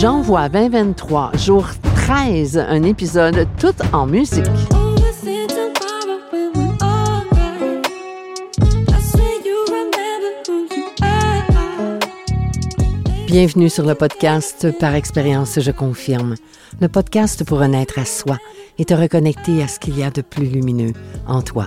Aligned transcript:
J'envoie 0.00 0.48
2023, 0.48 1.32
jour 1.34 1.66
13, 1.96 2.56
un 2.56 2.84
épisode 2.84 3.48
tout 3.58 3.74
en 3.92 4.06
musique. 4.06 4.44
Bienvenue 13.26 13.68
sur 13.68 13.84
le 13.84 13.96
podcast 13.96 14.68
Par 14.78 14.94
expérience, 14.94 15.58
je 15.58 15.72
confirme. 15.72 16.36
Le 16.80 16.86
podcast 16.86 17.42
pour 17.42 17.58
renaître 17.58 17.98
à 17.98 18.04
soi 18.04 18.38
et 18.78 18.84
te 18.84 18.94
reconnecter 18.94 19.64
à 19.64 19.66
ce 19.66 19.80
qu'il 19.80 19.98
y 19.98 20.04
a 20.04 20.10
de 20.10 20.22
plus 20.22 20.46
lumineux 20.46 20.92
en 21.26 21.42
toi. 21.42 21.66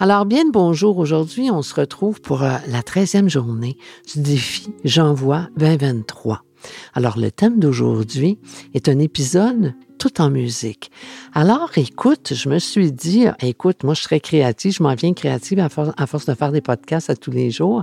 Alors, 0.00 0.26
bien 0.26 0.44
bonjour. 0.48 0.98
Aujourd'hui, 0.98 1.50
on 1.50 1.60
se 1.60 1.74
retrouve 1.74 2.20
pour 2.20 2.44
euh, 2.44 2.52
la 2.68 2.82
13e 2.82 3.28
journée 3.28 3.76
du 4.14 4.22
défi 4.22 4.72
J'envoie 4.84 5.48
2023. 5.56 6.44
Alors, 6.94 7.18
le 7.18 7.32
thème 7.32 7.58
d'aujourd'hui 7.58 8.38
est 8.74 8.88
un 8.88 9.00
épisode 9.00 9.74
tout 9.98 10.20
en 10.20 10.30
musique. 10.30 10.92
Alors, 11.34 11.72
écoute, 11.76 12.32
je 12.32 12.48
me 12.48 12.60
suis 12.60 12.92
dit, 12.92 13.24
écoute, 13.40 13.82
moi, 13.82 13.94
je 13.94 14.02
serais 14.02 14.20
créative, 14.20 14.72
je 14.72 14.84
m'en 14.84 14.94
viens 14.94 15.14
créative 15.14 15.58
à 15.58 15.68
force, 15.68 15.90
à 15.96 16.06
force 16.06 16.26
de 16.26 16.34
faire 16.34 16.52
des 16.52 16.60
podcasts 16.60 17.10
à 17.10 17.16
tous 17.16 17.32
les 17.32 17.50
jours. 17.50 17.82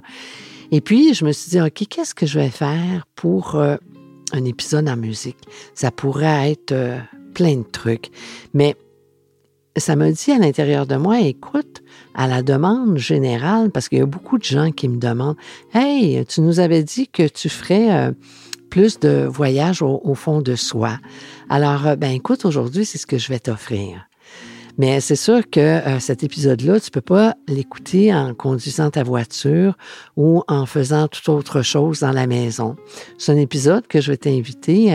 Et 0.72 0.80
puis, 0.80 1.14
je 1.14 1.26
me 1.26 1.34
suis 1.34 1.50
dit, 1.50 1.60
OK, 1.60 1.84
qu'est-ce 1.90 2.16
que 2.16 2.26
je 2.26 2.40
vais 2.40 2.50
faire 2.50 3.06
pour 3.16 3.56
euh, 3.56 3.76
un 4.32 4.46
épisode 4.46 4.88
en 4.88 4.96
musique? 4.96 5.40
Ça 5.74 5.92
pourrait 5.92 6.52
être 6.52 6.72
euh, 6.72 6.98
plein 7.34 7.58
de 7.58 7.70
trucs. 7.70 8.10
Mais 8.54 8.78
ça 9.78 9.96
me 9.96 10.12
dit 10.12 10.32
à 10.32 10.38
l'intérieur 10.38 10.86
de 10.86 10.96
moi, 10.96 11.20
écoute, 11.20 11.84
à 12.14 12.28
la 12.28 12.42
demande 12.42 12.98
générale, 12.98 13.72
parce 13.72 13.90
qu'il 13.90 14.00
y 14.00 14.02
a 14.02 14.06
beaucoup 14.06 14.38
de 14.38 14.44
gens 14.44 14.72
qui 14.72 14.88
me 14.88 14.98
demandent, 14.98 15.38
Hey, 15.74 16.26
tu 16.26 16.42
nous 16.42 16.60
avais 16.60 16.84
dit 16.84 17.08
que 17.08 17.28
tu 17.28 17.50
ferais 17.50 17.92
euh, 17.92 18.12
plus 18.70 19.00
de 19.00 19.28
voyages 19.30 19.82
au, 19.82 20.16
fond 20.16 20.42
de 20.42 20.56
soi. 20.56 20.98
Alors, 21.50 21.88
euh, 21.88 21.96
ben 21.96 22.12
écoute, 22.12 22.46
aujourd'hui, 22.46 22.86
c'est 22.86 22.98
ce 22.98 23.06
que 23.06 23.18
je 23.18 23.28
vais 23.30 23.40
t'offrir. 23.40 24.08
Mais 24.78 25.00
c'est 25.00 25.16
sûr 25.16 25.50
que 25.50 25.60
euh, 25.60 26.00
cet 26.00 26.24
épisode-là, 26.24 26.80
tu 26.80 26.92
peux 26.92 27.02
pas 27.02 27.36
l'écouter 27.48 28.14
en 28.14 28.34
conduisant 28.34 28.90
ta 28.90 29.04
voiture 29.04 29.78
ou 30.18 30.44
en 30.48 30.66
faisant 30.66 31.08
toute 31.08 31.30
autre 31.30 31.62
chose 31.62 32.02
dans 32.02 32.12
la 32.12 32.28
maison. 32.28 32.76
C'est 33.18 33.32
un 33.32 33.38
épisode 33.38 33.88
que 33.88 34.02
je 34.02 34.12
vais 34.12 34.18
t'inviter 34.18 34.94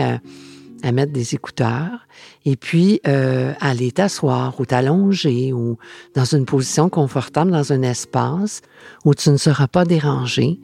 à 0.83 0.91
mettre 0.91 1.11
des 1.11 1.35
écouteurs 1.35 2.07
et 2.45 2.55
puis 2.55 3.01
euh, 3.07 3.53
aller 3.59 3.91
t'asseoir 3.91 4.59
ou 4.59 4.65
t'allonger 4.65 5.53
ou 5.53 5.77
dans 6.15 6.25
une 6.25 6.45
position 6.45 6.89
confortable 6.89 7.51
dans 7.51 7.71
un 7.73 7.81
espace 7.81 8.61
où 9.05 9.13
tu 9.13 9.29
ne 9.29 9.37
seras 9.37 9.67
pas 9.67 9.85
dérangé 9.85 10.59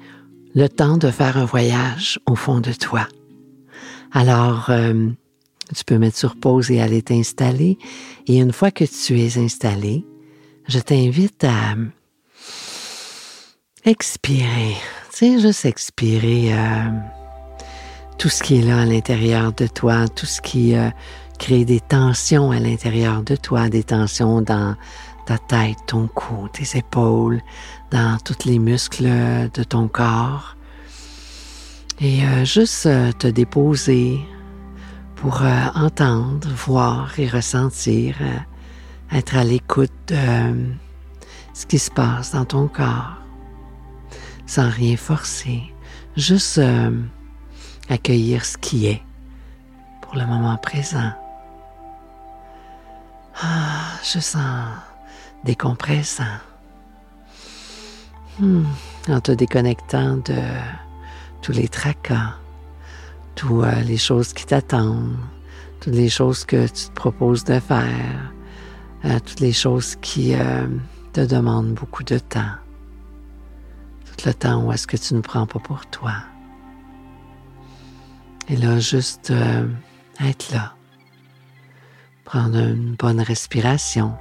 le 0.55 0.67
temps 0.67 0.97
de 0.97 1.11
faire 1.11 1.37
un 1.37 1.45
voyage 1.45 2.19
au 2.25 2.35
fond 2.35 2.59
de 2.59 2.73
toi. 2.73 3.07
Alors, 4.11 4.69
euh, 4.69 5.09
tu 5.75 5.83
peux 5.83 5.97
mettre 5.97 6.17
sur 6.17 6.35
pause 6.35 6.71
et 6.71 6.81
aller 6.81 7.01
t'installer 7.01 7.77
et 8.25 8.37
une 8.37 8.53
fois 8.53 8.71
que 8.71 8.85
tu 8.85 9.19
es 9.19 9.37
installé, 9.37 10.05
je 10.67 10.79
t'invite 10.79 11.43
à 11.43 11.75
expirer, 13.85 14.75
tu 15.11 15.17
sais, 15.17 15.39
juste 15.39 15.65
expirer. 15.65 16.53
Euh, 16.53 17.16
tout 18.17 18.29
ce 18.29 18.41
qui 18.41 18.59
est 18.59 18.61
là 18.61 18.81
à 18.81 18.85
l'intérieur 18.85 19.53
de 19.53 19.67
toi, 19.67 20.07
tout 20.07 20.25
ce 20.25 20.41
qui 20.41 20.75
euh, 20.75 20.89
crée 21.37 21.65
des 21.65 21.79
tensions 21.79 22.51
à 22.51 22.59
l'intérieur 22.59 23.21
de 23.21 23.35
toi, 23.35 23.69
des 23.69 23.83
tensions 23.83 24.41
dans 24.41 24.75
ta 25.25 25.37
tête, 25.37 25.77
ton 25.85 26.07
cou, 26.07 26.47
tes 26.51 26.79
épaules, 26.79 27.41
dans 27.91 28.17
tous 28.23 28.45
les 28.45 28.57
muscles 28.57 29.07
de 29.53 29.63
ton 29.63 29.87
corps. 29.87 30.55
Et 31.99 32.23
euh, 32.23 32.43
juste 32.43 32.87
euh, 32.87 33.11
te 33.11 33.27
déposer 33.27 34.19
pour 35.15 35.41
entendre, 35.73 36.47
voir 36.67 37.11
et 37.19 37.27
ressentir, 37.27 38.15
être 39.11 39.35
à 39.35 39.43
l'écoute 39.43 39.91
de 40.07 40.75
ce 41.55 41.65
qui 41.65 41.79
se 41.79 41.89
passe 41.89 42.33
dans 42.33 42.45
ton 42.45 42.67
corps, 42.67 43.17
sans 44.45 44.69
rien 44.69 44.95
forcer, 44.95 45.63
juste 46.15 46.61
accueillir 47.89 48.45
ce 48.45 48.57
qui 48.57 48.87
est 48.87 49.01
pour 50.01 50.15
le 50.15 50.25
moment 50.25 50.57
présent. 50.57 51.11
Ah, 53.41 53.91
je 54.03 54.19
sens 54.19 54.69
décompressant. 55.43 56.23
Hmm, 58.39 58.65
en 59.09 59.19
te 59.19 59.31
déconnectant 59.31 60.17
de 60.17 60.41
tous 61.41 61.51
les 61.51 61.67
tracas, 61.67 62.35
toutes 63.35 63.63
euh, 63.63 63.81
les 63.81 63.97
choses 63.97 64.33
qui 64.33 64.45
t'attendent, 64.45 65.17
toutes 65.79 65.93
les 65.93 66.09
choses 66.09 66.45
que 66.45 66.67
tu 66.67 66.87
te 66.87 66.91
proposes 66.91 67.43
de 67.43 67.59
faire, 67.59 68.31
euh, 69.05 69.19
toutes 69.25 69.39
les 69.39 69.53
choses 69.53 69.95
qui 70.01 70.35
euh, 70.35 70.67
te 71.13 71.21
demandent 71.21 71.73
beaucoup 71.73 72.03
de 72.03 72.19
temps. 72.19 72.55
Tout 74.17 74.27
le 74.27 74.33
temps 74.33 74.63
où 74.63 74.71
est-ce 74.71 74.87
que 74.87 74.97
tu 74.97 75.13
ne 75.13 75.21
prends 75.21 75.45
pas 75.45 75.59
pour 75.59 75.85
toi. 75.87 76.13
Et 78.49 78.55
là, 78.55 78.79
juste 78.79 79.31
euh, 79.31 79.67
être 80.21 80.53
là. 80.53 80.73
Prendre 82.23 82.57
une 82.57 82.95
bonne 82.95 83.19
respiration. 83.19 84.13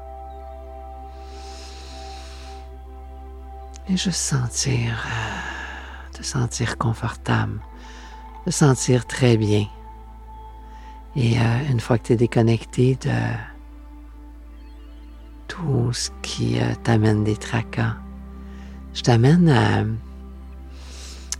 Et 3.88 3.96
juste 3.96 4.16
sentir, 4.16 5.06
euh, 5.06 6.12
te 6.12 6.24
sentir 6.24 6.76
confortable, 6.76 7.60
te 8.44 8.50
sentir 8.50 9.06
très 9.06 9.36
bien. 9.36 9.66
Et 11.14 11.38
euh, 11.38 11.70
une 11.70 11.78
fois 11.78 11.96
que 11.96 12.08
tu 12.08 12.12
es 12.14 12.16
déconnecté 12.16 12.96
de 12.96 13.10
tout 15.46 15.92
ce 15.92 16.10
qui 16.22 16.58
t'amène 16.82 17.22
des 17.22 17.36
tracas, 17.36 17.94
je 18.92 19.02
t'amène 19.02 19.48
à 19.48 19.84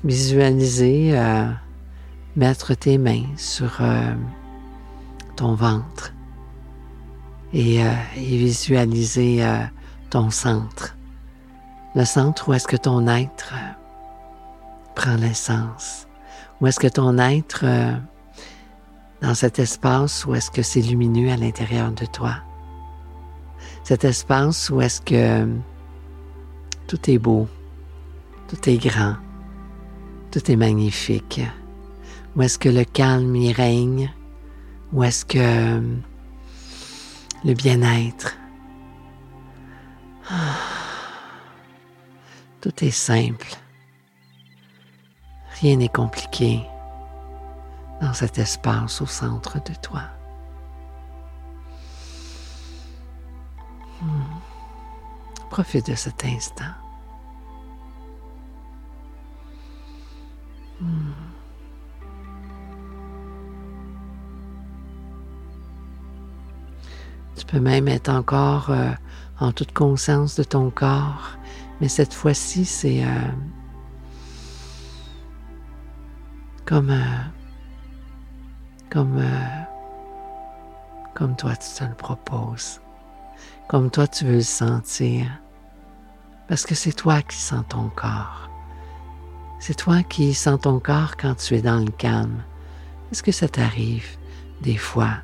visualiser 0.04 1.18
mettre 2.36 2.74
tes 2.74 2.98
mains 2.98 3.24
sur 3.36 3.78
euh, 3.80 4.14
ton 5.36 5.54
ventre 5.54 6.12
et, 7.52 7.82
euh, 7.82 7.92
visualiser 8.16 9.44
euh, 9.44 9.58
ton 10.10 10.30
centre. 10.30 10.97
Le 11.94 12.04
centre 12.04 12.48
où 12.48 12.52
est-ce 12.52 12.69
que 12.69 12.76
ton 12.76 13.08
être 13.08 13.54
prend 14.94 15.16
l'essence. 15.16 16.06
Où 16.60 16.66
est-ce 16.66 16.78
que 16.78 16.88
ton 16.88 17.19
être, 17.19 17.64
dans 19.22 19.34
cet 19.34 19.58
espace 19.58 20.26
où 20.26 20.34
est-ce 20.34 20.50
que 20.50 20.62
c'est 20.62 20.82
lumineux 20.82 21.30
à 21.30 21.36
l'intérieur 21.36 21.91
de 21.92 22.04
toi. 22.06 22.36
Cet 23.83 24.04
espace 24.04 24.68
où 24.71 24.80
est-ce 24.80 25.00
que 25.00 25.48
tout 26.86 27.10
est 27.10 27.18
beau, 27.18 27.48
tout 28.48 28.68
est 28.68 28.77
grand, 28.77 29.16
tout 30.30 30.50
est 30.50 30.56
magnifique. 30.56 31.41
Où 32.36 32.42
est-ce 32.42 32.59
que 32.59 32.68
le 32.68 32.84
calme 32.84 33.34
y 33.34 33.50
règne? 33.50 34.12
Où 34.92 35.03
est-ce 35.03 35.24
que 35.24 35.80
le 37.44 37.54
bien-être? 37.54 38.36
Tout 42.60 42.84
est 42.84 42.91
simple. 42.91 43.48
Rien 45.62 45.77
n'est 45.77 45.88
compliqué 45.88 46.60
dans 48.03 48.12
cet 48.12 48.38
espace 48.38 49.00
au 49.00 49.06
centre 49.06 49.62
de 49.62 49.72
toi. 49.80 50.03
Hmm. 54.03 54.41
Profite 55.48 55.86
de 55.86 55.94
cet 55.94 56.22
instant. 56.27 56.74
Hmm. 60.78 61.35
Tu 67.47 67.53
peux 67.54 67.60
même 67.60 67.87
être 67.87 68.09
encore 68.09 68.71
euh, 68.71 68.91
en 69.39 69.53
toute 69.53 69.72
conscience 69.72 70.34
de 70.34 70.43
ton 70.43 70.71
corps 70.71 71.37
Mais 71.81 71.89
cette 71.89 72.13
fois-ci, 72.13 72.65
c'est 72.65 73.04
euh, 73.04 73.31
comme, 76.65 76.91
euh, 76.91 77.19
comme, 78.91 79.22
comme 81.15 81.37
toi 81.37 81.54
tu 81.54 81.69
te 81.78 81.84
le 81.84 81.95
proposes, 81.95 82.81
comme 83.69 83.91
toi 83.91 84.09
tu 84.09 84.25
veux 84.25 84.37
le 84.37 84.41
sentir, 84.41 85.27
parce 86.48 86.66
que 86.66 86.75
c'est 86.75 86.93
toi 86.93 87.22
qui 87.22 87.37
sens 87.37 87.65
ton 87.69 87.91
corps. 87.91 88.51
C'est 89.60 89.77
toi 89.77 90.03
qui 90.03 90.34
sens 90.34 90.60
ton 90.60 90.81
corps 90.81 91.16
quand 91.16 91.37
tu 91.37 91.54
es 91.54 91.63
dans 91.63 91.78
le 91.78 91.93
calme. 91.93 92.43
Est-ce 93.13 93.22
que 93.22 93.33
ça 93.33 93.48
t'arrive 93.48 94.16
des 94.63 94.77
fois 94.77 95.19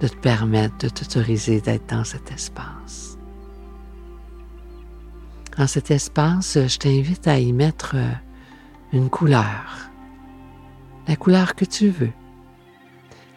de 0.00 0.08
te 0.08 0.16
permettre 0.16 0.78
de 0.78 0.88
t'autoriser 0.88 1.60
d'être 1.60 1.88
dans 1.88 2.04
cet 2.04 2.30
espace? 2.30 3.18
Dans 5.56 5.66
cet 5.66 5.90
espace, 5.90 6.54
je 6.54 6.78
t'invite 6.78 7.26
à 7.26 7.38
y 7.38 7.52
mettre 7.52 7.96
euh, 7.96 8.12
une 8.92 9.10
couleur, 9.10 9.90
la 11.08 11.16
couleur 11.16 11.56
que 11.56 11.64
tu 11.64 11.88
veux, 11.88 12.12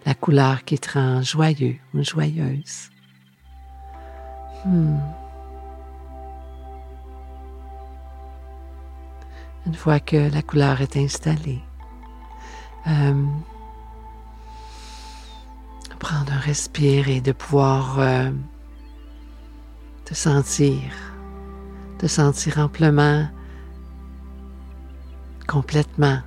la 0.05 0.13
couleur 0.13 0.63
qui 0.63 0.77
te 0.77 0.99
rend 0.99 1.21
joyeux 1.23 1.77
ou 1.93 2.03
joyeuse. 2.03 2.89
Hmm. 4.65 4.99
Une 9.65 9.75
fois 9.75 9.99
que 9.99 10.31
la 10.31 10.41
couleur 10.41 10.81
est 10.81 10.97
installée, 10.97 11.61
euh, 12.87 13.25
prendre 16.01 16.33
un 16.33 16.39
respire 16.39 17.07
et 17.07 17.21
de 17.21 17.31
pouvoir 17.31 17.99
euh, 17.99 18.31
te 20.03 20.13
sentir 20.13 20.81
te 22.01 22.07
sentir 22.07 22.57
amplement, 22.57 23.27
complètement, 25.47 26.17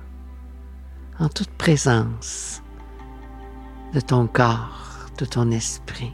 en 1.19 1.27
toute 1.27 1.49
présence 1.49 2.63
de 3.93 3.99
ton 3.99 4.25
corps, 4.25 5.09
de 5.17 5.25
ton 5.25 5.51
esprit, 5.51 6.13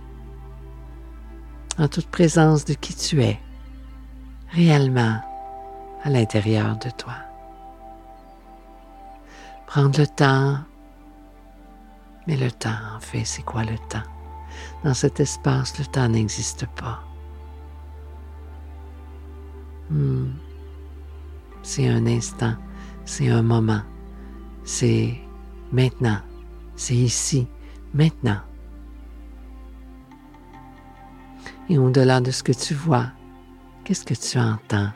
en 1.77 1.87
toute 1.87 2.07
présence 2.07 2.65
de 2.65 2.73
qui 2.73 2.95
tu 2.95 3.21
es 3.21 3.39
réellement 4.49 5.21
à 6.03 6.09
l'intérieur 6.09 6.75
de 6.77 6.89
toi. 6.97 7.13
Prendre 9.67 9.99
le 9.99 10.07
temps, 10.07 10.57
mais 12.27 12.37
le 12.37 12.51
temps, 12.51 12.69
en 12.95 12.99
fait, 12.99 13.25
c'est 13.25 13.43
quoi 13.43 13.63
le 13.63 13.77
temps? 13.89 14.03
Dans 14.83 14.93
cet 14.93 15.19
espace, 15.19 15.77
le 15.79 15.85
temps 15.85 16.07
n'existe 16.07 16.65
pas. 16.75 17.03
Hmm. 19.89 20.31
C'est 21.63 21.87
un 21.87 22.05
instant, 22.07 22.55
c'est 23.05 23.29
un 23.29 23.41
moment, 23.43 23.81
c'est 24.63 25.15
maintenant, 25.71 26.19
c'est 26.75 26.95
ici, 26.95 27.47
maintenant. 27.93 28.39
Et 31.69 31.77
au-delà 31.77 32.19
de 32.19 32.31
ce 32.31 32.43
que 32.43 32.51
tu 32.51 32.73
vois, 32.73 33.07
qu'est-ce 33.83 34.05
que 34.05 34.13
tu 34.13 34.39
entends? 34.39 34.91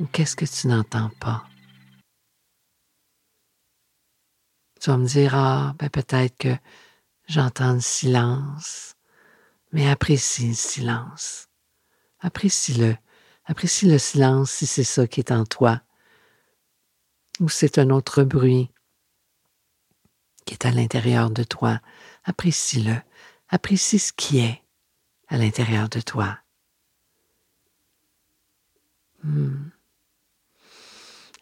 Ou 0.00 0.06
qu'est-ce 0.06 0.36
que 0.36 0.44
tu 0.44 0.68
n'entends 0.68 1.10
pas? 1.20 1.44
Tu 4.80 4.90
vas 4.90 4.96
me 4.96 5.06
dire, 5.06 5.34
ah, 5.34 5.74
ben 5.78 5.90
peut-être 5.90 6.36
que 6.38 6.56
j'entends 7.28 7.74
le 7.74 7.80
silence, 7.80 8.94
mais 9.72 9.88
apprécie 9.88 10.48
le 10.48 10.54
silence. 10.54 11.48
Apprécie-le 12.20 12.96
Apprécie 13.50 13.86
le 13.86 13.98
silence 13.98 14.52
si 14.52 14.66
c'est 14.66 14.84
ça 14.84 15.08
qui 15.08 15.18
est 15.18 15.32
en 15.32 15.44
toi, 15.44 15.82
ou 17.40 17.48
c'est 17.48 17.78
un 17.78 17.90
autre 17.90 18.22
bruit 18.22 18.70
qui 20.44 20.54
est 20.54 20.66
à 20.66 20.70
l'intérieur 20.70 21.30
de 21.30 21.42
toi. 21.42 21.80
Apprécie-le. 22.22 22.94
Apprécie 23.48 23.98
ce 23.98 24.12
qui 24.12 24.38
est 24.38 24.62
à 25.26 25.36
l'intérieur 25.36 25.88
de 25.88 26.00
toi. 26.00 26.38
Hmm. 29.24 29.70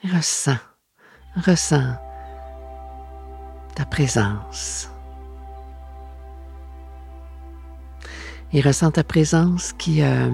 Ressens, 0.03 0.59
ressens 1.37 2.08
ta 3.79 3.85
présence. 3.85 4.91
Et 8.53 8.61
ressens 8.61 8.91
ta 8.91 9.05
présence 9.05 9.73
qui, 9.73 10.03
euh, 10.03 10.33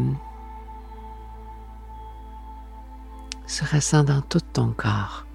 se 3.47 3.63
ressent 3.67 4.03
dans 4.03 4.23
tout 4.23 4.41
ton 4.41 4.69
corps, 4.69 5.27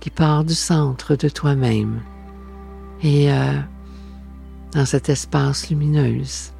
qui 0.00 0.08
part 0.08 0.44
du 0.44 0.54
centre 0.54 1.14
de 1.14 1.28
toi-même 1.28 2.00
et 3.02 3.30
euh, 3.30 3.60
dans 4.72 4.86
cet 4.86 5.10
espace 5.10 5.68
lumineuse. 5.68 6.54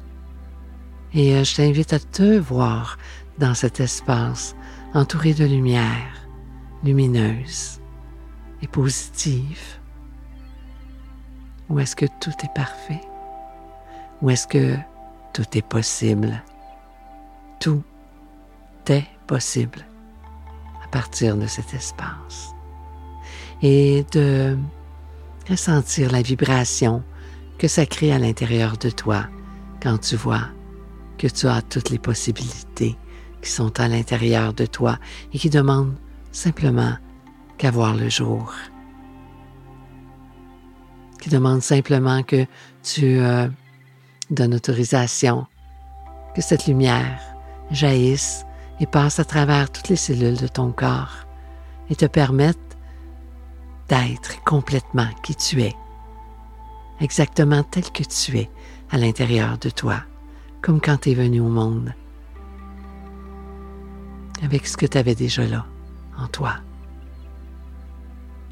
Et 1.15 1.35
euh, 1.35 1.43
je 1.43 1.55
t'invite 1.55 1.93
à 1.93 1.99
te 1.99 2.37
voir 2.37 2.99
dans 3.39 3.55
cet 3.55 3.79
espace 3.79 4.55
entouré 4.93 5.33
de 5.33 5.45
lumière 5.45 6.27
lumineuse 6.83 7.79
et 8.61 8.67
positive. 8.67 9.79
Où 11.69 11.79
est-ce 11.79 11.95
que 11.95 12.05
tout 12.19 12.33
est 12.43 12.53
parfait? 12.53 13.01
Où 14.21 14.29
est-ce 14.29 14.47
que 14.47 14.75
tout 15.33 15.45
est 15.53 15.67
possible? 15.67 16.41
Tout 17.59 17.83
est 18.89 19.05
possible 19.27 19.85
partir 20.87 21.37
de 21.37 21.47
cet 21.47 21.73
espace 21.73 22.55
et 23.61 24.05
de 24.11 24.57
ressentir 25.49 26.11
la 26.11 26.21
vibration 26.21 27.03
que 27.57 27.67
ça 27.67 27.85
crée 27.85 28.11
à 28.11 28.19
l'intérieur 28.19 28.77
de 28.77 28.89
toi 28.89 29.25
quand 29.81 29.97
tu 29.99 30.15
vois 30.15 30.47
que 31.17 31.27
tu 31.27 31.47
as 31.47 31.61
toutes 31.61 31.89
les 31.89 31.99
possibilités 31.99 32.95
qui 33.41 33.49
sont 33.49 33.79
à 33.79 33.87
l'intérieur 33.87 34.53
de 34.53 34.65
toi 34.65 34.97
et 35.33 35.39
qui 35.39 35.49
demandent 35.49 35.95
simplement 36.31 36.95
qu'à 37.57 37.71
voir 37.71 37.95
le 37.95 38.09
jour. 38.09 38.53
Qui 41.27 41.33
demandent 41.33 41.61
simplement 41.61 42.23
que 42.23 42.45
tu 42.83 43.19
euh, 43.19 43.49
donnes 44.29 44.55
autorisation, 44.55 45.45
que 46.33 46.41
cette 46.41 46.67
lumière 46.67 47.19
jaillisse 47.69 48.45
et 48.79 48.85
passe 48.85 49.19
à 49.19 49.25
travers 49.25 49.69
toutes 49.69 49.89
les 49.89 49.97
cellules 49.97 50.37
de 50.37 50.47
ton 50.47 50.71
corps 50.71 51.25
et 51.89 51.97
te 51.97 52.05
permettent 52.05 52.77
d'être 53.89 54.41
complètement 54.45 55.09
qui 55.21 55.35
tu 55.35 55.61
es, 55.63 55.75
exactement 57.01 57.61
tel 57.61 57.91
que 57.91 58.03
tu 58.03 58.37
es 58.37 58.49
à 58.89 58.97
l'intérieur 58.97 59.57
de 59.57 59.69
toi, 59.69 60.03
comme 60.61 60.79
quand 60.79 61.01
tu 61.01 61.11
es 61.11 61.13
venu 61.13 61.41
au 61.41 61.49
monde, 61.49 61.93
avec 64.43 64.65
ce 64.65 64.77
que 64.77 64.85
tu 64.85 64.97
avais 64.97 65.15
déjà 65.15 65.45
là, 65.45 65.65
en 66.17 66.27
toi. 66.27 66.53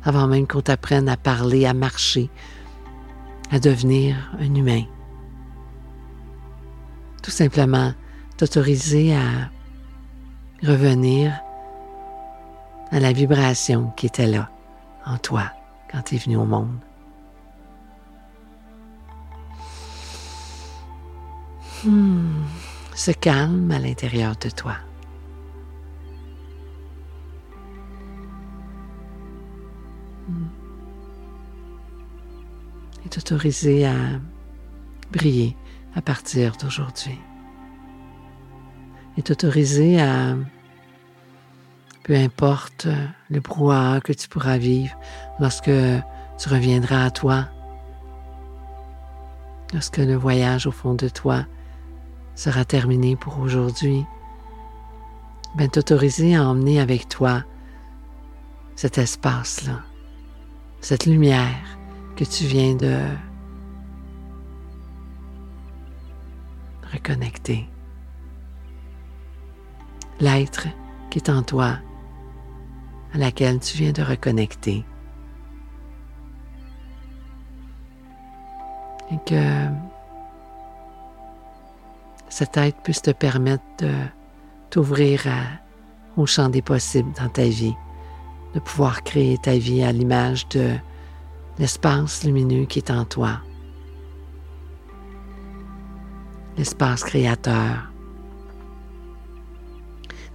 Avant 0.04 0.28
même 0.28 0.46
qu'on 0.46 0.62
t'apprenne 0.62 1.08
à 1.08 1.16
parler, 1.16 1.66
à 1.66 1.74
marcher, 1.74 2.30
à 3.52 3.60
devenir 3.60 4.16
un 4.40 4.54
humain. 4.54 4.84
Tout 7.22 7.32
simplement 7.32 7.94
t'autoriser 8.38 9.16
à 9.16 9.50
revenir 10.64 11.34
à 12.92 13.00
la 13.00 13.14
vibration 13.14 13.92
qui 13.96 14.06
était 14.06 14.28
là 14.28 14.50
en 15.06 15.18
toi 15.18 15.52
quand 15.92 16.02
tu 16.02 16.16
es 16.16 16.18
venu 16.18 16.38
au 16.38 16.46
monde. 16.46 16.80
Hmm, 21.84 22.44
se 22.96 23.12
calme 23.12 23.70
à 23.72 23.80
l'intérieur 23.80 24.36
de 24.38 24.50
toi. 24.50 24.76
Hmm. 30.28 30.55
Et 33.06 33.10
t'autoriser 33.10 33.86
à 33.86 33.96
briller 35.12 35.56
à 35.96 36.02
partir 36.02 36.58
d'aujourd'hui. 36.58 37.20
Est 39.18 39.32
autorisé 39.32 40.02
à, 40.02 40.36
peu 42.04 42.16
importe 42.16 42.88
le 43.30 43.40
brouhaha 43.40 44.02
que 44.02 44.12
tu 44.12 44.28
pourras 44.28 44.58
vivre 44.58 44.94
lorsque 45.40 45.72
tu 46.38 46.50
reviendras 46.50 47.06
à 47.06 47.12
toi, 47.12 47.48
lorsque 49.74 49.98
le 49.98 50.16
voyage 50.16 50.68
au 50.68 50.72
fond 50.72 50.96
de 50.96 51.08
toi 51.08 51.46
sera 52.36 52.66
terminé 52.66 53.16
pour 53.16 53.40
aujourd'hui, 53.40 54.04
ben 55.56 55.70
t'autoriser 55.70 56.36
à 56.36 56.44
emmener 56.44 56.82
avec 56.82 57.08
toi 57.08 57.44
cet 58.76 58.98
espace-là, 58.98 59.80
cette 60.82 61.06
lumière 61.06 61.78
que 62.16 62.24
tu 62.24 62.46
viens 62.46 62.76
de 62.76 62.98
reconnecter 66.94 67.68
l'être 70.20 70.68
qui 71.10 71.20
est 71.20 71.30
en 71.30 71.44
toi, 71.44 71.78
à 73.14 73.18
laquelle 73.18 73.60
tu 73.60 73.78
viens 73.78 73.92
de 73.92 74.02
reconnecter. 74.02 74.86
Et 79.12 79.18
que 79.26 79.68
cette 82.30 82.58
aide 82.58 82.76
puisse 82.84 83.02
te 83.02 83.12
permettre 83.12 83.64
de 83.80 83.94
t'ouvrir 84.70 85.22
au 86.18 86.26
champ 86.26 86.50
des 86.50 86.62
possibles 86.62 87.12
dans 87.14 87.30
ta 87.30 87.44
vie, 87.44 87.76
de 88.54 88.60
pouvoir 88.60 89.04
créer 89.04 89.38
ta 89.38 89.58
vie 89.58 89.84
à 89.84 89.92
l'image 89.92 90.48
de 90.50 90.76
l'espace 91.58 92.24
lumineux 92.24 92.66
qui 92.66 92.80
est 92.80 92.92
en 92.92 93.06
toi, 93.06 93.40
l'espace 96.58 97.04
créateur, 97.04 97.92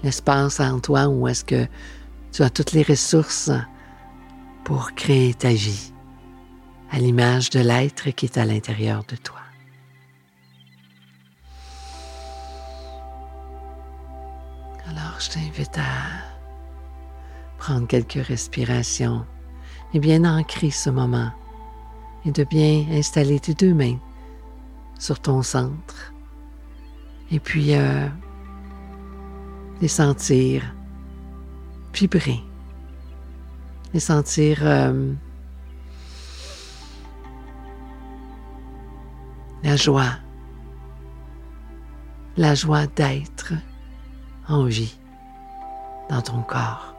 l'espace 0.03 0.61
en 0.61 0.81
toi 0.81 1.09
où 1.09 1.29
est-ce 1.29 1.45
que 1.45 1.67
tu 2.33 2.43
as 2.43 2.51
toutes 2.51 2.73
les 2.73 2.83
ressources 2.83 3.51
pour 4.65 4.93
créer 4.95 5.35
ta 5.35 5.51
vie 5.51 5.93
à 6.91 6.99
l'image 6.99 7.51
de 7.51 7.61
l'être 7.61 8.11
qui 8.11 8.27
est 8.27 8.39
à 8.39 8.45
l'intérieur 8.45 9.05
de 9.09 9.17
toi. 9.17 9.39
Alors, 14.89 15.21
je 15.21 15.31
t'invite 15.31 15.79
à 15.79 15.83
prendre 17.59 17.87
quelques 17.87 18.27
respirations 18.27 19.25
et 19.95 19.99
bien 19.99 20.25
ancrer 20.25 20.71
ce 20.71 20.91
moment. 20.91 21.31
Et 22.25 22.33
de 22.33 22.45
bien 22.45 22.87
installer 22.93 23.41
tes 23.41 23.55
deux 23.55 23.73
mains 23.73 23.99
sur 24.99 25.19
ton 25.21 25.43
centre. 25.43 26.13
Et 27.31 27.41
puis 27.41 27.75
euh, 27.75 28.07
les 29.81 29.89
sentir 29.89 30.63
vibrer, 31.95 32.41
les 33.95 34.01
sentir 34.01 34.59
euh, 34.63 35.13
la 39.63 39.77
joie, 39.77 40.19
la 42.37 42.55
joie 42.55 42.87
d'être 42.87 43.53
en 44.49 44.65
vie 44.65 44.99
dans 46.09 46.23
ton 46.23 46.43
corps. 46.43 46.90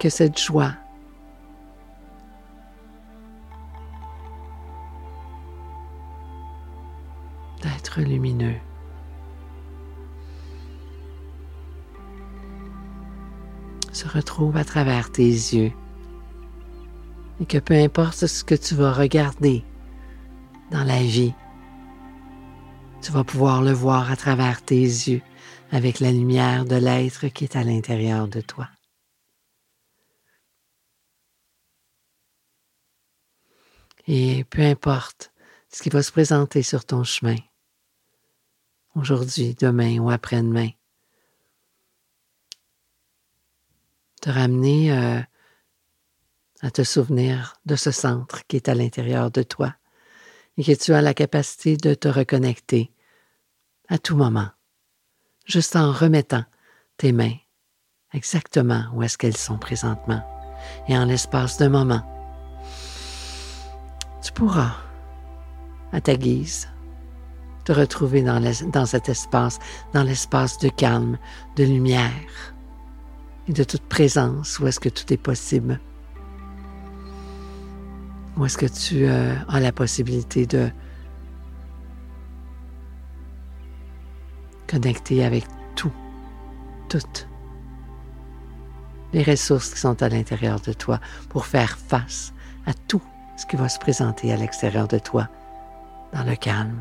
Que 0.00 0.08
cette 0.08 0.40
joie 0.40 0.72
d'être 7.62 8.00
lumineux 8.00 8.56
se 13.92 14.08
retrouve 14.08 14.56
à 14.56 14.64
travers 14.64 15.12
tes 15.12 15.22
yeux 15.22 15.72
et 17.40 17.46
que 17.46 17.58
peu 17.58 17.74
importe 17.74 18.26
ce 18.26 18.42
que 18.42 18.54
tu 18.54 18.74
vas 18.74 18.92
regarder 18.92 19.64
dans 20.70 20.84
la 20.84 21.02
vie, 21.02 21.34
tu 23.00 23.12
vas 23.12 23.22
pouvoir 23.22 23.62
le 23.62 23.72
voir 23.72 24.10
à 24.10 24.16
travers 24.16 24.62
tes 24.62 24.80
yeux 24.80 25.22
avec 25.70 26.00
la 26.00 26.10
lumière 26.10 26.64
de 26.64 26.76
l'être 26.76 27.28
qui 27.28 27.44
est 27.44 27.56
à 27.56 27.64
l'intérieur 27.64 28.28
de 28.28 28.40
toi. 28.40 28.68
Et 34.06 34.44
peu 34.44 34.62
importe 34.62 35.32
ce 35.70 35.82
qui 35.82 35.88
va 35.88 36.02
se 36.02 36.12
présenter 36.12 36.62
sur 36.62 36.84
ton 36.84 37.04
chemin, 37.04 37.36
aujourd'hui, 38.94 39.54
demain 39.54 39.98
ou 39.98 40.10
après-demain, 40.10 40.70
te 44.20 44.30
ramener 44.30 44.92
euh, 44.92 45.20
à 46.62 46.70
te 46.70 46.82
souvenir 46.82 47.56
de 47.66 47.76
ce 47.76 47.90
centre 47.90 48.46
qui 48.46 48.56
est 48.56 48.68
à 48.68 48.74
l'intérieur 48.74 49.30
de 49.30 49.42
toi 49.42 49.74
et 50.56 50.64
que 50.64 50.72
tu 50.72 50.92
as 50.92 51.02
la 51.02 51.14
capacité 51.14 51.76
de 51.76 51.94
te 51.94 52.08
reconnecter 52.08 52.92
à 53.88 53.98
tout 53.98 54.16
moment, 54.16 54.48
juste 55.46 55.76
en 55.76 55.92
remettant 55.92 56.44
tes 56.96 57.12
mains 57.12 57.36
exactement 58.14 58.84
où 58.94 59.02
est-ce 59.02 59.18
qu'elles 59.18 59.36
sont 59.36 59.58
présentement. 59.58 60.22
Et 60.88 60.96
en 60.96 61.04
l'espace 61.04 61.58
d'un 61.58 61.68
moment, 61.68 62.13
tu 64.24 64.32
pourras, 64.32 64.72
à 65.92 66.00
ta 66.00 66.16
guise, 66.16 66.68
te 67.64 67.72
retrouver 67.72 68.22
dans, 68.22 68.86
cet 68.86 69.10
espace, 69.10 69.58
dans 69.92 70.02
l'espace 70.02 70.58
de 70.58 70.70
calme, 70.70 71.18
de 71.56 71.64
lumière 71.64 72.54
et 73.46 73.52
de 73.52 73.64
toute 73.64 73.82
présence 73.82 74.58
où 74.58 74.66
est-ce 74.66 74.80
que 74.80 74.88
tout 74.88 75.12
est 75.12 75.18
possible. 75.18 75.78
Où 78.38 78.46
est-ce 78.46 78.56
que 78.56 78.66
tu 78.66 79.04
euh, 79.04 79.34
as 79.46 79.60
la 79.60 79.72
possibilité 79.72 80.46
de 80.46 80.70
connecter 84.66 85.22
avec 85.22 85.44
tout, 85.76 85.92
toutes 86.88 87.28
les 89.12 89.22
ressources 89.22 89.74
qui 89.74 89.80
sont 89.80 90.02
à 90.02 90.08
l'intérieur 90.08 90.60
de 90.60 90.72
toi 90.72 90.98
pour 91.28 91.44
faire 91.44 91.76
face 91.76 92.32
à 92.66 92.72
tout 92.72 93.02
ce 93.36 93.46
qui 93.46 93.56
va 93.56 93.68
se 93.68 93.78
présenter 93.78 94.32
à 94.32 94.36
l'extérieur 94.36 94.88
de 94.88 94.98
toi 94.98 95.28
dans 96.12 96.24
le 96.24 96.36
calme. 96.36 96.80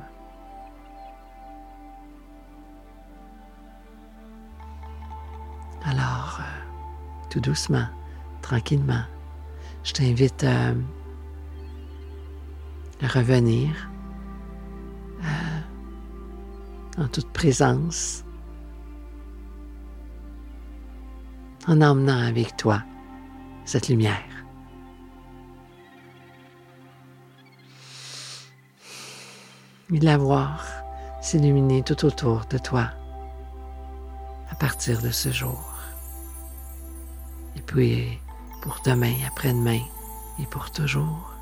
Alors, 5.86 6.40
euh, 6.40 6.44
tout 7.30 7.40
doucement, 7.40 7.88
tranquillement, 8.42 9.04
je 9.84 9.94
t'invite 9.94 10.44
euh, 10.44 10.74
à 13.02 13.08
revenir 13.08 13.90
en 16.98 17.08
toute 17.08 17.32
présence, 17.32 18.24
en 21.68 21.82
emmenant 21.82 22.20
avec 22.28 22.56
toi 22.58 22.84
cette 23.66 23.90
lumière. 23.90 24.33
Et 29.92 30.00
la 30.00 30.18
voir 30.18 30.66
s'illuminer 31.22 31.84
tout 31.84 32.06
autour 32.06 32.46
de 32.50 32.58
toi 32.58 32.90
à 34.50 34.56
partir 34.56 35.02
de 35.02 35.10
ce 35.10 35.30
jour. 35.30 35.74
Et 37.56 37.62
puis 37.62 38.20
pour 38.62 38.80
demain, 38.86 39.14
après-demain 39.28 39.82
et 40.40 40.46
pour 40.46 40.72
toujours. 40.72 41.34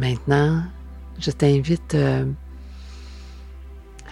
maintenant, 0.00 0.62
je 1.18 1.30
t'invite 1.30 1.94
euh, 1.94 2.24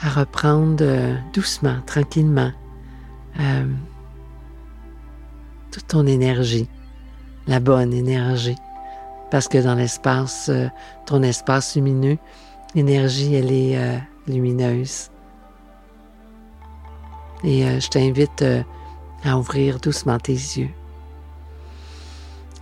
à 0.00 0.10
reprendre 0.10 0.76
euh, 0.84 1.16
doucement, 1.32 1.80
tranquillement, 1.86 2.52
euh, 3.40 3.66
toute 5.70 5.86
ton 5.88 6.06
énergie, 6.06 6.68
la 7.46 7.60
bonne 7.60 7.92
énergie. 7.92 8.56
Parce 9.30 9.48
que 9.48 9.58
dans 9.58 9.74
l'espace, 9.74 10.50
ton 11.06 11.22
espace 11.22 11.76
lumineux, 11.76 12.16
l'énergie, 12.74 13.34
elle 13.34 13.52
est 13.52 14.00
lumineuse. 14.26 15.10
Et 17.44 17.78
je 17.78 17.88
t'invite 17.88 18.42
à 19.24 19.36
ouvrir 19.38 19.80
doucement 19.80 20.18
tes 20.18 20.32
yeux 20.32 20.70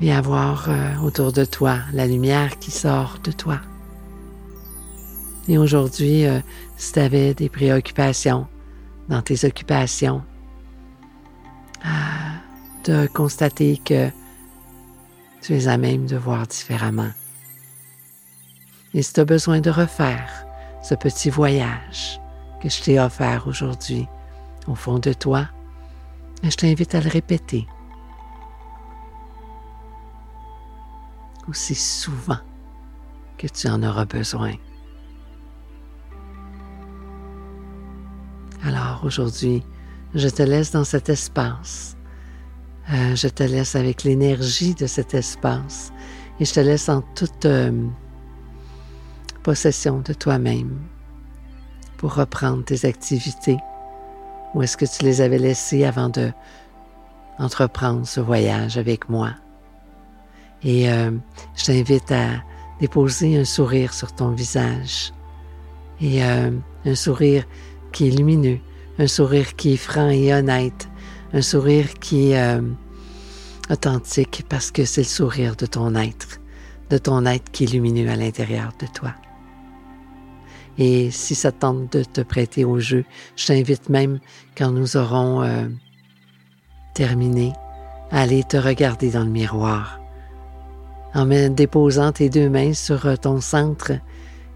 et 0.01 0.13
à 0.13 0.21
voir 0.21 0.67
euh, 0.69 0.95
autour 1.03 1.33
de 1.33 1.45
toi 1.45 1.79
la 1.93 2.07
lumière 2.07 2.59
qui 2.59 2.71
sort 2.71 3.19
de 3.25 3.33
toi. 3.33 3.61
Et 5.49 5.59
aujourd'hui, 5.59 6.27
euh, 6.27 6.41
si 6.77 6.93
tu 6.93 6.99
avais 6.99 7.35
des 7.35 7.49
préoccupations 7.49 8.47
dans 9.09 9.23
tes 9.23 9.47
occupations, 9.47 10.23
de 12.87 13.07
constater 13.09 13.79
que 13.79 14.11
tu 15.43 15.55
es 15.55 15.67
à 15.67 15.77
même 15.77 16.07
de 16.07 16.17
voir 16.17 16.47
différemment. 16.47 17.11
Et 18.95 19.03
si 19.03 19.13
tu 19.13 19.21
as 19.21 19.25
besoin 19.25 19.61
de 19.61 19.71
refaire 19.71 20.47
ce 20.83 20.95
petit 20.95 21.29
voyage 21.31 22.21
que 22.63 22.69
je 22.69 22.83
t'ai 22.83 23.01
offert 23.01 23.47
aujourd'hui 23.49 24.07
au 24.69 24.75
fond 24.75 24.99
de 24.99 25.13
toi, 25.13 25.49
je 26.43 26.55
t'invite 26.55 26.95
à 26.95 27.01
le 27.01 27.11
répéter 27.11 27.67
aussi 31.49 31.75
souvent 31.75 32.39
que 33.39 33.47
tu 33.47 33.69
en 33.69 33.83
auras 33.83 34.05
besoin. 34.05 34.55
Alors 38.65 39.03
aujourd'hui, 39.05 39.63
je 40.15 40.29
te 40.29 40.43
laisse 40.43 40.73
dans 40.73 40.85
cet 40.85 41.09
espace 41.09 41.96
Euh, 42.93 43.17
je 43.17 43.27
te 43.27 43.43
laisse 43.43 43.75
avec 43.75 44.05
l'énergie 44.05 44.75
de 44.75 44.87
cet 44.87 45.15
espace 45.15 45.93
et 46.39 46.45
je 46.45 46.55
te 46.55 46.61
laisse 46.61 46.89
en 46.89 47.03
toute 47.17 47.45
euh, 47.45 47.73
possession 49.43 49.99
de 49.99 50.13
toi-même 50.13 50.79
pour 51.97 52.15
reprendre 52.15 52.65
tes 52.65 52.87
activités. 52.87 53.57
Où 54.55 54.63
est-ce 54.63 54.77
que 54.77 54.85
tu 54.85 55.05
les 55.05 55.21
avais 55.21 55.39
laissées 55.39 55.85
avant 55.85 56.09
de 56.09 56.31
entreprendre 57.39 58.07
ce 58.07 58.21
voyage 58.21 58.79
avec 58.79 59.09
moi? 59.09 59.33
Et 60.63 60.89
euh, 60.89 61.11
je 61.57 61.65
t'invite 61.65 62.13
à 62.13 62.43
déposer 62.79 63.37
un 63.37 63.45
sourire 63.45 63.93
sur 63.93 64.13
ton 64.13 64.31
visage. 64.31 65.13
Et 66.01 66.23
un 66.23 66.53
sourire 66.95 67.45
qui 67.91 68.09
est 68.09 68.11
lumineux, 68.11 68.59
un 68.99 69.07
sourire 69.07 69.57
qui 69.57 69.73
est 69.73 69.79
franc 69.79 70.11
et 70.11 70.35
honnête, 70.35 70.91
un 71.33 71.43
sourire 71.43 71.95
qui 71.95 72.31
est 72.31 72.41
euh, 72.41 72.61
authentique 73.71 74.45
parce 74.49 74.71
que 74.71 74.85
c'est 74.85 75.03
le 75.03 75.07
sourire 75.07 75.57
de 75.57 75.67
ton 75.67 75.95
être, 75.95 76.41
de 76.91 76.99
ton 76.99 77.27
être 77.27 77.51
qui 77.51 77.65
est 77.65 77.73
lumineux 77.73 78.09
à 78.09 78.17
l'intérieur 78.17 78.73
de 78.81 78.87
toi. 78.87 79.15
Et 80.79 81.11
si 81.11 81.35
ça 81.35 81.53
tente 81.53 81.93
de 81.93 82.05
te 82.05 82.21
prêter 82.21 82.65
au 82.65 82.79
jeu, 82.79 83.05
je 83.35 83.47
t'invite 83.47 83.89
même, 83.89 84.21
quand 84.57 84.71
nous 84.71 84.97
aurons 84.97 85.43
euh, 85.43 85.67
terminé, 86.95 87.53
à 88.11 88.23
aller 88.23 88.45
te 88.45 88.57
regarder 88.57 89.11
dans 89.11 89.25
le 89.25 89.31
miroir, 89.31 90.01
en 91.15 91.27
déposant 91.27 92.13
tes 92.13 92.29
deux 92.29 92.51
mains 92.51 92.75
sur 92.75 93.07
euh, 93.07 93.17
ton 93.17 93.41
centre 93.41 93.93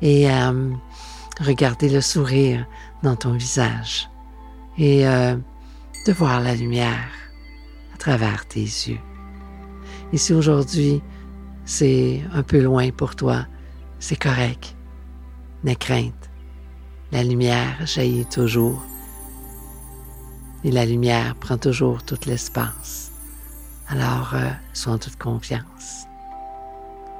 et 0.03 0.31
à 0.31 0.53
regarder 1.41 1.89
le 1.89 2.01
sourire 2.01 2.67
dans 3.03 3.17
ton 3.17 3.33
visage. 3.33 4.11
Et 4.79 5.07
de 6.07 6.13
voir 6.13 6.41
la 6.41 6.55
lumière 6.55 7.11
à 7.95 7.99
travers 7.99 8.47
tes 8.47 8.61
yeux. 8.61 9.01
Et 10.13 10.19
si 10.19 10.33
aujourd'hui 10.33 11.03
c'est 11.65 12.23
un 12.33 12.43
peu 12.43 12.61
loin 12.61 12.91
pour 12.91 13.15
toi, 13.17 13.47
c'est 13.99 14.17
correct. 14.17 14.77
N'aie 15.63 15.77
crainte. 15.77 16.31
La 17.13 17.23
lumière 17.23 17.87
jaillit 17.87 18.25
toujours. 18.25 18.83
Et 20.65 20.71
la 20.71 20.87
lumière 20.87 21.35
prend 21.37 21.59
toujours 21.59 22.03
tout 22.03 22.19
l'espace. 22.27 23.13
Alors, 23.89 24.33
euh, 24.35 24.49
sois 24.73 24.95
en 24.95 24.99
toute 24.99 25.17
confiance 25.17 26.07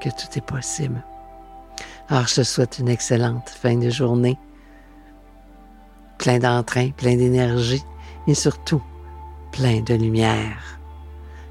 que 0.01 0.09
tout 0.09 0.37
est 0.37 0.45
possible. 0.45 1.03
Alors, 2.09 2.27
je 2.27 2.35
te 2.35 2.43
souhaite 2.43 2.79
une 2.79 2.89
excellente 2.89 3.49
fin 3.49 3.77
de 3.77 3.89
journée, 3.89 4.37
plein 6.17 6.39
d'entrain, 6.39 6.91
plein 6.91 7.15
d'énergie 7.15 7.83
et 8.27 8.33
surtout 8.33 8.81
plein 9.51 9.81
de 9.81 9.93
lumière. 9.93 10.79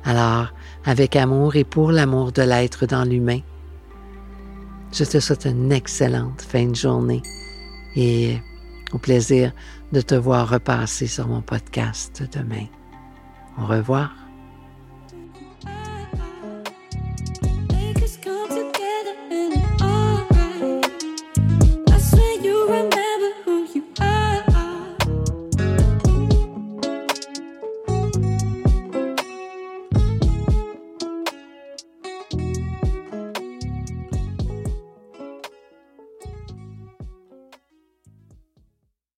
Alors, 0.04 0.52
avec 0.84 1.16
amour 1.16 1.56
et 1.56 1.64
pour 1.64 1.92
l'amour 1.92 2.32
de 2.32 2.42
l'être 2.42 2.86
dans 2.86 3.04
l'humain, 3.04 3.40
je 4.92 5.04
te 5.04 5.20
souhaite 5.20 5.44
une 5.44 5.70
excellente 5.72 6.42
fin 6.42 6.66
de 6.66 6.74
journée 6.74 7.22
et 7.94 8.38
au 8.92 8.98
plaisir 8.98 9.52
de 9.92 10.00
te 10.00 10.14
voir 10.14 10.48
repasser 10.48 11.06
sur 11.06 11.28
mon 11.28 11.42
podcast 11.42 12.22
demain. 12.32 12.66
Au 13.58 13.66
revoir. 13.66 14.19